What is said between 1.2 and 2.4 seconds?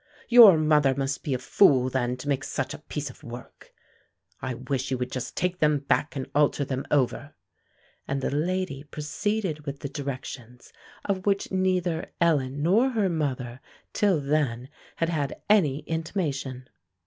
be a fool, then, to